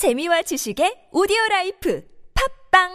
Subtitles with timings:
[0.00, 2.02] 재미와 지식의 오디오 라이프
[2.72, 2.88] 팟빵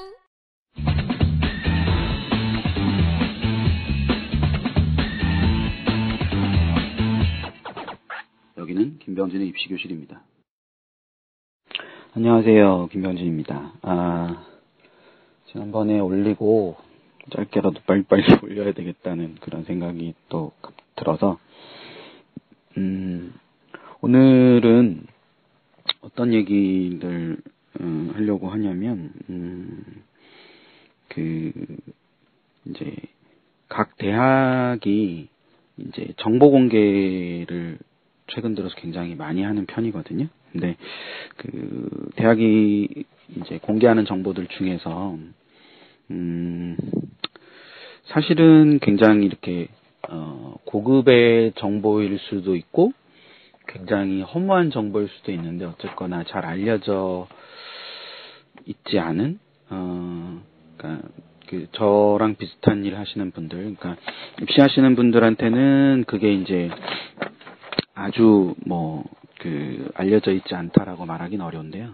[8.57, 10.23] 여기는 김병진의 입시 교실입니다.
[12.15, 12.89] 안녕하세요.
[12.91, 13.73] 김병진입니다.
[13.83, 14.47] 아,
[15.51, 16.75] 지난번에 올리고
[17.35, 20.53] 짧게라도 빨리빨리 올려야 되겠다는 그런 생각이 또
[20.95, 21.37] 들어서,
[22.77, 23.35] 음,
[24.01, 25.13] 오늘은
[26.05, 27.37] 어떤 얘기를
[27.81, 29.83] 음, 하려고 하냐면, 음,
[31.09, 31.51] 그,
[32.65, 32.95] 이제,
[33.67, 35.27] 각 대학이
[35.77, 37.77] 이제 정보 공개를
[38.27, 40.27] 최근 들어서 굉장히 많이 하는 편이거든요.
[40.51, 40.77] 근데
[41.37, 45.17] 그 대학이 이제 공개하는 정보들 중에서
[46.11, 46.77] 음
[48.05, 49.67] 사실은 굉장히 이렇게
[50.07, 52.93] 어 고급의 정보일 수도 있고
[53.67, 57.27] 굉장히 허무한 정보일 수도 있는데 어쨌거나 잘 알려져
[58.65, 60.41] 있지 않은 어
[60.77, 61.07] 그러니까
[61.47, 63.95] 그 저랑 비슷한 일 하시는 분들 그러니까
[64.41, 66.69] 입시하시는 분들한테는 그게 이제
[67.93, 69.03] 아주 뭐
[69.45, 71.93] 그 알려져 있지 않다라고 말하기는 어려운데요.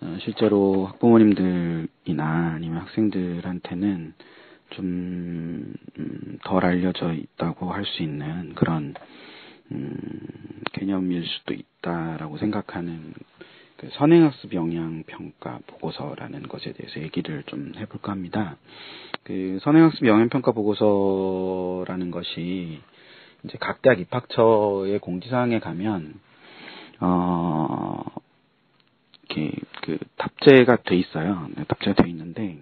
[0.00, 4.14] 어, 실제로 학부모님들이나 아니면 학생들한테는
[4.70, 4.94] 좀덜
[5.98, 8.94] 음, 알려져 있다고 할 수 있는 그런
[9.72, 9.90] 음,
[10.72, 13.14] 개념일 수도 있다라고 생각하는
[13.76, 18.56] 그 선행학습 영향 평가 보고서라는 것에 대해서 얘기를 좀 해볼까 합니다.
[19.22, 22.80] 그 선행학습 영향 평가 보고서라는 것이
[23.44, 26.14] 이제 각 대학 입학처의 공지사항에 가면
[27.00, 28.02] 어
[29.28, 31.48] 이렇게 그 탑재가 돼 있어요.
[31.54, 32.58] 네, 탑재가 돼 있는데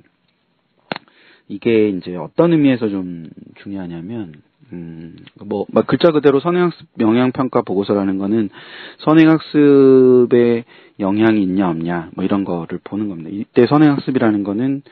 [1.47, 3.31] 이게 이제 어떤 의미에서 좀
[3.63, 4.43] 중요하냐면
[4.75, 8.51] 음, 뭐, 뭐 글자 그대로 선행학습 영향평가 보고서라는 거는
[8.99, 10.65] 선행학습에
[10.99, 13.31] 영향이 있냐 없냐 뭐 이런 거를 보는 겁니다.
[13.33, 14.83] 이때 선행학습이라는 거는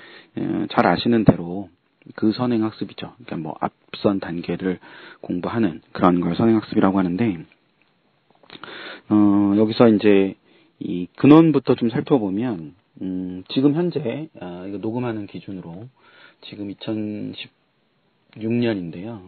[0.71, 1.69] 잘 아시는 대로
[2.17, 3.13] 그 선행학습이죠.
[3.25, 4.79] 그러니까 뭐 앞선 단계를
[5.21, 7.45] 공부하는 그런 걸 선행학습이라고 하는데
[9.09, 10.35] 어, 여기서 이제
[10.79, 15.89] 이 근원부터 좀 살펴보면 음, 지금 현재 아, 이거 녹음하는 기준으로
[16.43, 16.71] 지금
[18.37, 19.21] 2016년인데요.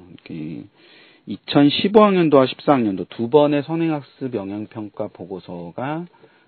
[1.29, 6.07] 2015학년도와 14학년도 두 번의 선행학습 영향평가 보고서가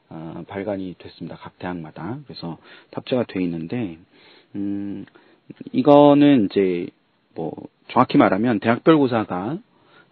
[0.09, 1.37] 어, 발간이 됐습니다.
[1.37, 2.19] 각 대학마다.
[2.27, 2.59] 그래서
[2.93, 3.99] 탑재가 돼 있는데,
[4.55, 5.05] 음,
[5.73, 6.87] 이거는 이제
[7.35, 7.53] 뭐
[7.89, 9.59] 정확히 말하면 대학별 고사가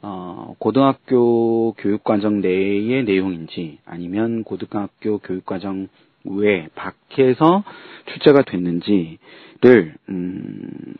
[0.02, 5.88] 어, 고등학교 교육과정 내의 내용인지 아니면 고등학교 교육과정
[6.24, 7.64] 외 밖에서
[8.06, 10.94] 출제가 됐는지를 음,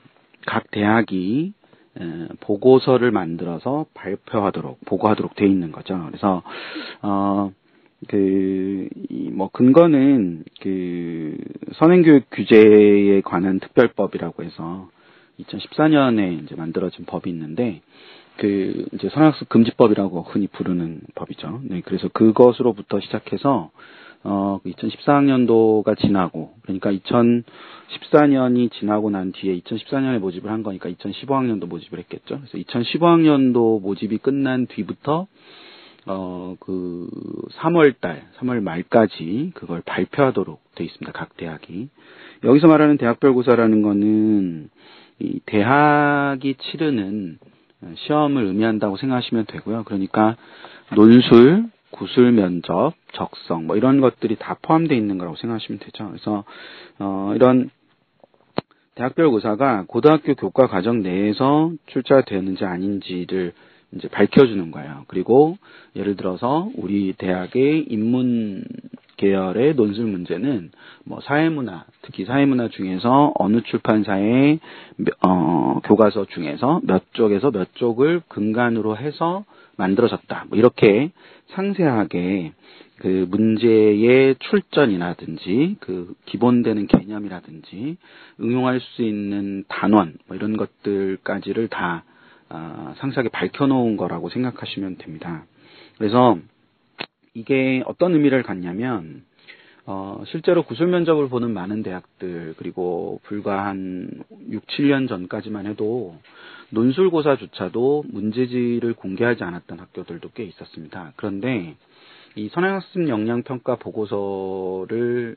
[0.46, 1.52] 각 대학이
[2.00, 6.02] 에, 보고서를 만들어서 발표하도록 보고하도록 돼 있는 거죠.
[6.08, 6.42] 그래서
[7.02, 7.52] 어,
[8.08, 8.88] 그,
[9.32, 11.36] 뭐, 근거는, 그,
[11.74, 14.88] 선행교육 규제에 관한 특별법이라고 해서,
[15.40, 17.80] 2014년에 이제 만들어진 법이 있는데,
[18.36, 21.60] 그, 이제 선행학습 금지법이라고 흔히 부르는 법이죠.
[21.64, 23.70] 네, 그래서 그것으로부터 시작해서,
[24.24, 32.40] 어, 2014학년도가 지나고, 그러니까 2014년이 지나고 난 뒤에 2014년에 모집을 한 거니까 2015학년도 모집을 했겠죠.
[32.40, 35.26] 그래서 2015학년도 모집이 끝난 뒤부터,
[36.06, 37.08] 어, 그,
[37.60, 41.12] 3월 달, 3월 말까지 그걸 발표하도록 돼 있습니다.
[41.12, 41.90] 각 대학이.
[42.44, 44.70] 여기서 말하는 대학별 고사라는 거는,
[45.18, 47.38] 이 대학이 치르는
[47.96, 49.84] 시험을 의미한다고 생각하시면 되고요.
[49.84, 50.36] 그러니까,
[50.94, 56.08] 논술, 구술 면접, 적성, 뭐 이런 것들이 다 포함되어 있는 거라고 생각하시면 되죠.
[56.08, 56.44] 그래서,
[56.98, 57.70] 어, 이런
[58.96, 63.52] 대학별 고사가 고등학교 교과 과정 내에서 출제가 되었는지 아닌지를
[63.92, 65.04] 이제 밝혀주는 거예요.
[65.06, 65.56] 그리고
[65.94, 68.64] 예를 들어서 우리 대학의 인문
[69.16, 70.70] 계열의 논술 문제는
[71.04, 74.60] 뭐 사회문화, 특히 사회문화 중에서 어느 출판사의
[75.26, 79.44] 어, 교과서 중에서 몇 쪽에서 몇 쪽을 근간으로 해서
[79.76, 80.46] 만들어졌다.
[80.48, 81.10] 뭐 이렇게
[81.48, 82.52] 상세하게
[82.98, 87.96] 그 문제의 출전이라든지 그 기본되는 개념이라든지
[88.40, 92.04] 응용할 수 있는 단원 뭐 이런 것들까지를 다
[92.50, 95.44] 어, 상세하게 밝혀놓은 거라고 생각하시면 됩니다.
[95.98, 96.38] 그래서
[97.34, 99.24] 이게 어떤 의미를 갖냐면
[99.86, 104.08] 어, 실제로 구술 면접을 보는 많은 대학들 그리고 불과 한
[104.50, 106.16] 6, 7년 전까지만 해도
[106.70, 111.12] 논술고사조차도 문제지를 공개하지 않았던 학교들도 꽤 있었습니다.
[111.16, 111.76] 그런데
[112.34, 115.36] 이 선행학습 역량평가 보고서를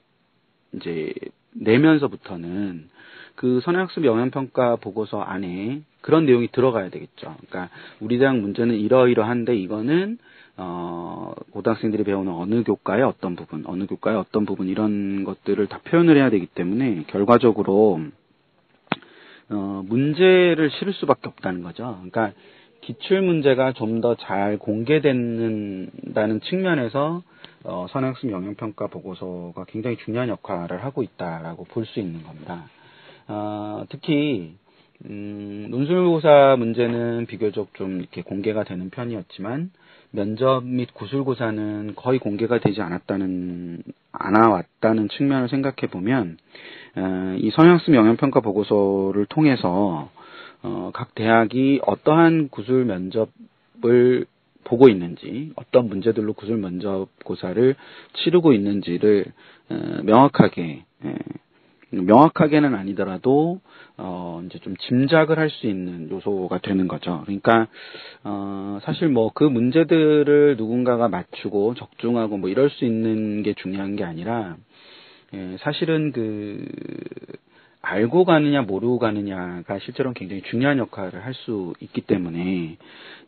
[0.75, 1.13] 이제
[1.51, 2.89] 내면서부터는
[3.35, 7.35] 그 선행학습 영향평가 보고서 안에 그런 내용이 들어가야 되겠죠.
[7.47, 10.17] 그러니까 우리 대학 문제는 이러이러한데 이거는
[10.57, 16.17] 어, 고등학생들이 배우는 어느 교과의 어떤 부분, 어느 교과의 어떤 부분 이런 것들을 다 표현을
[16.17, 18.01] 해야 되기 때문에 결과적으로
[19.49, 21.95] 어, 문제를 실을 수밖에 없다는 거죠.
[21.97, 22.33] 그러니까
[22.81, 27.21] 기출 문제가 좀 더 잘 공개된다는 측면에서
[27.63, 32.69] 어, 선행학습 영향평가 보고서가 굉장히 중요한 역할을 하고 있다라고 볼 수 있는 겁니다.
[33.27, 34.55] 어, 특히
[35.05, 39.71] 음, 논술고사 문제는 비교적 좀 이렇게 공개가 되는 편이었지만
[40.11, 46.37] 면접 및 구술고사는 거의 공개가 되지 않았다는 않아왔다는 측면을 생각해 보면
[46.95, 50.09] 어, 이 성향학습 영향평가 보고서를 통해서
[50.63, 54.25] 어, 각 대학이 어떠한 구술 면접을
[54.63, 57.75] 보고 있는지, 어떤 문제들로 구술 면접 고사를
[58.13, 59.25] 치르고 있는지를
[59.69, 61.15] 어, 명확하게 예,
[61.91, 63.61] 명확하게는 아니더라도
[63.97, 67.21] 어 이제 좀 짐작을 할 수 있는 요소가 되는 거죠.
[67.25, 67.67] 그러니까
[68.23, 74.03] 어 사실 뭐 그 문제들을 누군가가 맞추고 적중하고 뭐 이럴 수 있는 게 중요한 게
[74.03, 74.57] 아니라
[75.33, 76.65] 예, 사실은 그
[77.89, 82.77] 알고 가느냐 모르고 가느냐가 실제로는 굉장히 중요한 역할을 할 수 있기 때문에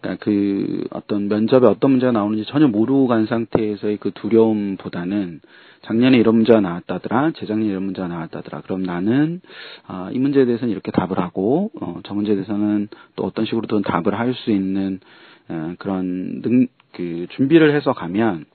[0.01, 5.41] 그러니까 그 어떤 면접에 어떤 문제가 나오는지 전혀 모르고 간 상태에서의 그 두려움보다는
[5.83, 8.61] 작년에 이런 문제가 나왔다더라, 재작년에 이런 문제가 나왔다더라.
[8.61, 9.41] 그럼 나는
[9.87, 14.17] 아, 이 문제에 대해서는 이렇게 답을 하고 어, 저 문제에 대해서는 또 어떤 식으로든 답을
[14.17, 14.99] 할 수 있는
[15.47, 18.45] 어, 그런 능, 그 준비를 해서 가면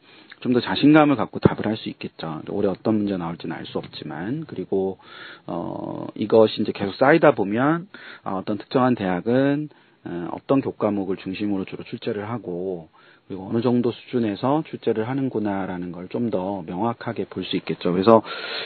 [0.40, 2.42] 좀 더 자신감을 갖고 답을 할 수 있겠죠.
[2.50, 4.98] 올해 어떤 문제 나올지는 알 수 없지만 그리고
[5.46, 7.88] 어 이것이 이제 계속 쌓이다 보면
[8.24, 9.68] 어, 어떤 특정한 대학은
[10.04, 12.88] 어, 어떤 교과목을 중심으로 주로 출제를 하고
[13.26, 17.92] 그리고 어느 정도 수준에서 출제를 하는구나라는 걸 좀 더 명확하게 볼 수 있겠죠.
[17.92, 18.22] 그래서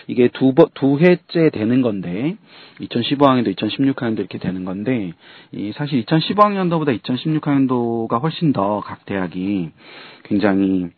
[0.08, 2.36] 이게 두, 번, 두 해째 되는 건데,
[2.80, 5.12] 2015학년도, 2016학년도 이렇게 되는 건데,
[5.52, 9.70] 이 사실 2015학년도보다 2016학년도가 훨씬 더 각 대학이
[10.24, 10.88] 굉장히,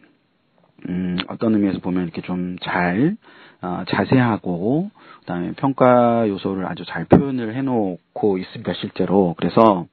[0.89, 3.17] 음, 어떤 의미에서 보면 이렇게 좀 잘,
[3.63, 4.91] 어, 자세하고,
[5.21, 9.35] 그 다음에 평가 요소를 아주 잘 표현을 해놓고 있습니다, 실제로.
[9.37, 9.87] 그래서,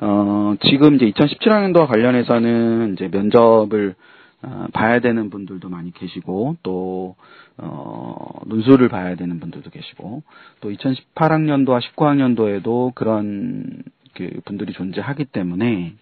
[0.00, 3.94] 어, 지금 이제 2017학년도와 관련해서는 이제 면접을
[4.42, 7.16] 어, 봐야 되는 분들도 많이 계시고 또
[7.56, 10.22] 어, 논술을 봐야 되는 분들도 계시고
[10.60, 13.82] 또 2018학년도와 19학년도에도 그런
[14.14, 15.94] 그 분들이 존재하기 때문에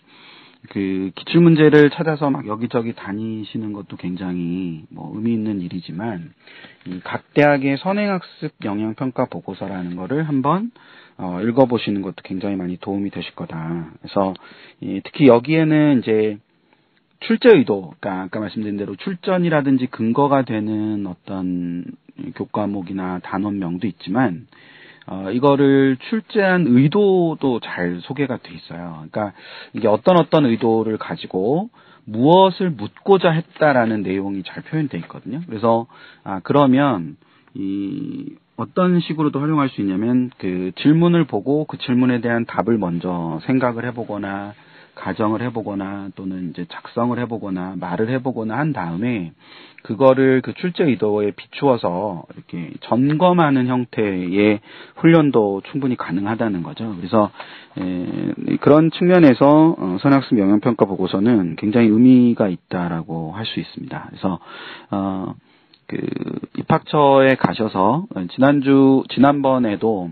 [0.70, 6.32] 그 기출 문제를 찾아서 막 여기저기 다니시는 것도 굉장히 뭐 의미 있는 일이지만
[6.86, 10.70] 이각 대학의 선행학습 영향 평가 보고서라는 거를 한번
[11.16, 13.92] 어, 읽어보시는 것도 굉장히 많이 도움이 되실 거다.
[14.00, 14.34] 그래서
[14.80, 16.38] 이, 특히 여기에는 이제
[17.20, 21.84] 출제 의도, 그러니까 아까 말씀드린 대로 출전이라든지 근거가 되는 어떤
[22.34, 24.46] 교과목이나 단원명도 있지만
[25.06, 29.06] 어, 이거를 출제한 의도도 잘 소개가 돼 있어요.
[29.10, 29.32] 그러니까
[29.72, 31.70] 이게 어떤 어떤 의도를 가지고
[32.06, 35.40] 무엇을 묻고자 했다라는 내용이 잘 표현되어 있거든요.
[35.46, 35.86] 그래서
[36.22, 37.16] 아 그러면
[37.54, 43.84] 이 어떤 식으로도 활용할 수 있냐면 그 질문을 보고 그 질문에 대한 답을 먼저 생각을
[43.86, 44.54] 해보거나
[44.94, 49.32] 가정을 해보거나 또는 이제 작성을 해보거나 말을 해보거나 한 다음에
[49.82, 54.60] 그거를 그 출제 의도에 비추어서 이렇게 점검하는 형태의
[54.96, 56.94] 훈련도 충분히 가능하다는 거죠.
[56.96, 57.30] 그래서
[57.78, 64.06] 에, 그런 측면에서 어, 선학습 영향평가 보고서는 굉장히 의미가 있다라고 할 수 있습니다.
[64.08, 64.38] 그래서
[64.90, 65.34] 어,
[65.86, 65.98] 그
[66.56, 70.10] 입학처에 가셔서 지난주 지난번에도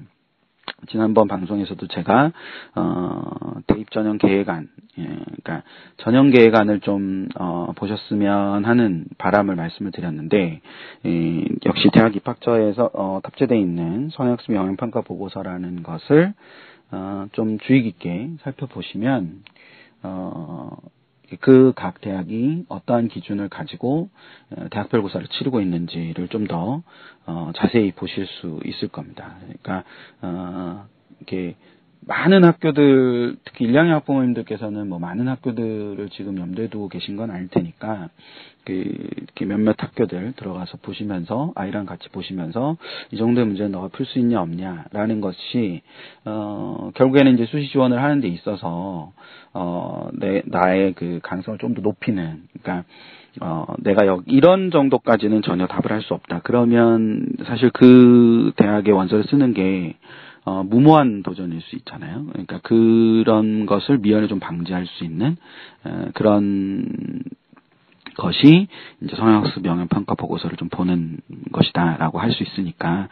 [0.88, 2.32] 지난번 방송에서도 제가
[2.74, 3.22] 어
[3.66, 5.62] 대입 전형 계획안 예, 그러니까
[5.98, 10.60] 전형 계획안을 좀 어, 보셨으면 하는 바람을 말씀을 드렸는데
[11.06, 16.34] 예, 역시 대학 입학처에서 어, 탑재되어 있는 선행학습 영향평가 보고서라는 것을
[16.90, 19.42] 어, 좀 주의 깊게 살펴보시면
[20.02, 20.76] 어,
[21.40, 24.10] 그 각 대학이 어떠한 기준을 가지고
[24.50, 26.82] 어, 대학별 고사를 치르고 있는지를 좀더
[27.26, 29.36] 어, 자세히 보실 수 있을 겁니다.
[29.40, 29.84] 그러니까
[30.20, 30.86] 어,
[31.18, 31.56] 이렇게
[32.06, 37.48] 많은 학교들 특히 1, 2학년 학부모님들께서는 뭐 많은 학교들을 지금 염두에 두고 계신 건 아닐
[37.48, 38.08] 테니까
[38.64, 42.76] 그 이렇게 몇몇 학교들 들어가서 보시면서 아이랑 같이 보시면서
[43.10, 45.82] 이 정도의 문제는 너가 풀 수 있냐 없냐라는 것이
[46.24, 49.12] 어 결국에는 이제 수시 지원을 하는 데 있어서
[49.52, 52.84] 어내 나의 그 가능성을 좀 더 높이는 그러니까
[53.40, 56.40] 어, 내가 여, 이런 정도까지는 전혀 답을 할 수 없다.
[56.42, 59.94] 그러면 사실 그 대학의 원서를 쓰는 게
[60.44, 62.26] 어, 무모한 도전일 수 있잖아요.
[62.26, 65.36] 그러니까 그런 것을 미연에 좀 방지할 수 있는
[65.84, 67.22] 어, 그런
[68.16, 68.68] 것이
[69.00, 71.18] 이제 성형학습 영향평가 보고서를 좀 보는
[71.52, 73.08] 것이다라고 할 수 있으니까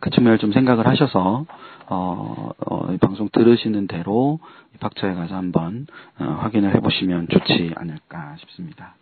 [0.00, 1.46] 그 측면을 좀 생각을 하셔서
[1.88, 4.40] 어, 어, 방송 들으시는 대로
[4.74, 5.86] 입학처에 가서 한번
[6.18, 8.94] 어, 확인을 해보시면 좋지 않을까 싶습니다.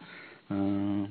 [0.48, 1.06] 어,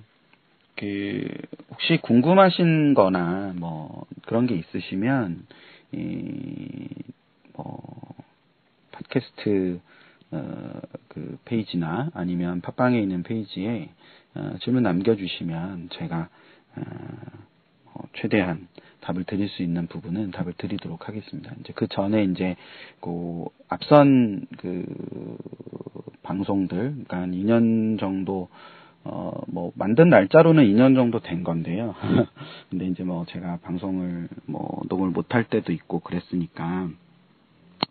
[0.76, 1.28] 그
[1.72, 5.46] 혹시 궁금하신 거나 뭐 그런 게 있으시면
[5.92, 7.80] 이뭐
[8.92, 9.80] 팟캐스트
[10.32, 13.90] 어, 그 페이지나 아니면 팟빵에 있는 페이지에
[14.36, 16.30] 어, 질문 남겨주시면 제가
[16.76, 16.82] 어,
[17.86, 18.68] 어, 최대한
[19.02, 21.54] 답을 드릴 수 있는 부분은 답을 드리도록 하겠습니다.
[21.62, 22.56] 이제 그 전에 이제
[23.00, 24.86] 그 앞선 그
[26.22, 28.50] 방송들, 그러니까 한 2년 정도
[29.04, 31.96] 어, 뭐, 만든 날짜로는 2년 정도 된 건데요.
[32.70, 36.90] 근데 이제 뭐, 제가 방송을 뭐, 녹음을 못할 때도 있고 그랬으니까,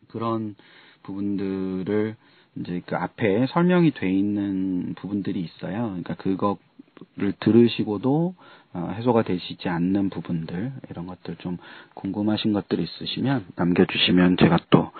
[0.08, 0.54] 그런
[1.02, 2.16] 부분들을
[2.56, 5.88] 이제 그 앞에 설명이 돼 있는 부분들이 있어요.
[5.88, 8.34] 그러니까 그거를 들으시고도
[8.74, 11.56] 어, 해소가 되시지 않는 부분들 이런 것들 좀
[11.94, 14.92] 궁금하신 것들 있으시면 남겨주시면 제가 또 어,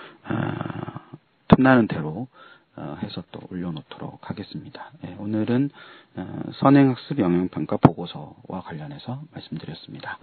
[1.49, 2.27] 틈나는 대로 어,
[3.01, 4.91] 해서 또 올려놓도록 하겠습니다.
[5.01, 5.69] 네, 오늘은
[6.15, 10.17] 어, 선행학습 영향평가 보고서와 관련해서 말씀드렸습니다.